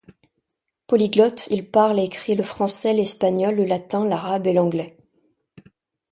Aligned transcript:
Polyglotte 0.87 1.45
il 1.51 1.69
parle 1.69 1.99
et 1.99 2.05
écrit 2.05 2.33
le 2.33 2.41
français, 2.41 2.91
l’espagnol, 2.91 3.53
le 3.53 3.65
latin, 3.65 4.03
l’arabe 4.07 4.47
et 4.47 4.53
l’anglais. 4.53 4.97